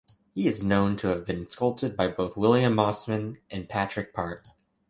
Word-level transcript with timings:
He 0.33 0.47
is 0.47 0.63
known 0.63 0.95
to 0.97 1.09
have 1.09 1.27
been 1.27 1.47
sculpted 1.47 1.95
by 1.95 2.07
both 2.07 2.35
William 2.35 2.73
Mossman 2.73 3.37
and 3.51 3.69
Patric 3.69 4.15
Park. 4.15 4.45